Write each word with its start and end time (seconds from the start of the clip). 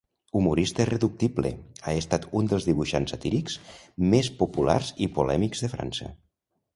Humorista 0.37 0.81
irreductible, 0.85 1.49
ha 1.83 1.93
estat 2.03 2.25
un 2.39 2.49
dels 2.53 2.65
dibuixants 2.69 3.13
satírics 3.15 3.57
més 4.15 4.31
populars 4.41 4.89
i 5.07 5.09
polèmics 5.19 5.63
de 5.67 5.71
França. 5.75 6.09